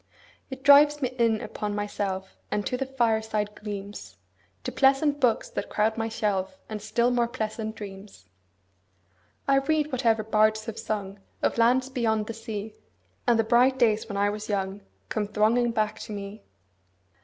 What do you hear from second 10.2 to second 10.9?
bards have